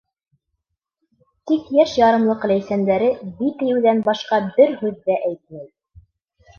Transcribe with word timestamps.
Тик 1.51 1.67
йәш 1.75 1.93
ярымлыҡ 1.99 2.49
Ләйсәндәре 2.53 3.13
«би» 3.43 3.55
тиеүҙән 3.63 4.05
башҡа 4.11 4.45
бер 4.61 4.77
һүҙ 4.85 5.01
ҙә 5.09 5.23
әйтмәй. 5.33 5.75